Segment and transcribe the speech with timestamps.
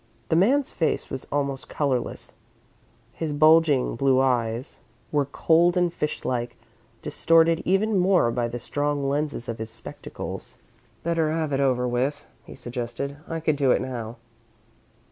[0.29, 2.33] The man's face was almost colourless,
[3.13, 4.79] his bulging blue eyes
[5.11, 6.57] were cold and fish like,
[7.03, 10.55] distorted even more by the strong lenses of his spectacles.
[11.03, 13.17] "Better have it over with," he suggested.
[13.27, 14.15] "I can do it now."